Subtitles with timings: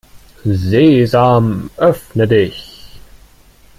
[0.43, 2.97] Sesam, öffne dich!